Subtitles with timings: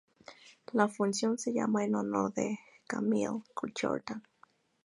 [0.73, 2.57] La función se llaman en honor de
[2.87, 3.43] Camille
[3.79, 4.23] Jordan.